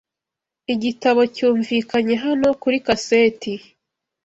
igitabo 0.73 1.21
cyunvikanye 1.35 2.15
hano 2.25 2.47
kuri 2.61 2.77
kaseti 2.85 3.53